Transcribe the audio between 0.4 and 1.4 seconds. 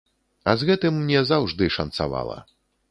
А з гэтым мне